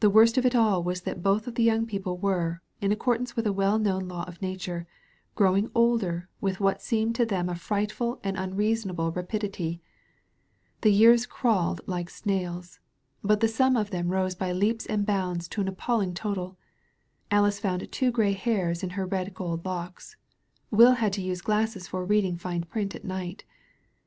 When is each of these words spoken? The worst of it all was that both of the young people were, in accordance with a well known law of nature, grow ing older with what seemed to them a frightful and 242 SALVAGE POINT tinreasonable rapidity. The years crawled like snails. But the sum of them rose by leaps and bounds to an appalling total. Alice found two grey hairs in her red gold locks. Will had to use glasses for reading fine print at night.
The 0.00 0.10
worst 0.10 0.36
of 0.36 0.44
it 0.44 0.54
all 0.54 0.82
was 0.82 1.00
that 1.04 1.22
both 1.22 1.46
of 1.46 1.54
the 1.54 1.62
young 1.62 1.86
people 1.86 2.18
were, 2.18 2.60
in 2.82 2.92
accordance 2.92 3.34
with 3.34 3.46
a 3.46 3.50
well 3.54 3.78
known 3.78 4.06
law 4.06 4.24
of 4.28 4.42
nature, 4.42 4.86
grow 5.36 5.56
ing 5.56 5.70
older 5.74 6.28
with 6.38 6.60
what 6.60 6.82
seemed 6.82 7.14
to 7.14 7.24
them 7.24 7.48
a 7.48 7.54
frightful 7.54 8.20
and 8.22 8.36
242 8.36 8.36
SALVAGE 8.36 8.36
POINT 8.36 8.52
tinreasonable 8.52 9.16
rapidity. 9.16 9.80
The 10.82 10.92
years 10.92 11.24
crawled 11.24 11.80
like 11.86 12.10
snails. 12.10 12.78
But 13.24 13.40
the 13.40 13.48
sum 13.48 13.74
of 13.74 13.88
them 13.88 14.08
rose 14.10 14.34
by 14.34 14.52
leaps 14.52 14.84
and 14.84 15.06
bounds 15.06 15.48
to 15.48 15.62
an 15.62 15.68
appalling 15.68 16.12
total. 16.12 16.58
Alice 17.30 17.58
found 17.58 17.90
two 17.90 18.10
grey 18.10 18.34
hairs 18.34 18.82
in 18.82 18.90
her 19.00 19.06
red 19.06 19.32
gold 19.32 19.64
locks. 19.64 20.18
Will 20.70 20.92
had 20.96 21.14
to 21.14 21.22
use 21.22 21.40
glasses 21.40 21.88
for 21.88 22.04
reading 22.04 22.36
fine 22.36 22.64
print 22.64 22.94
at 22.94 23.02
night. 23.02 23.44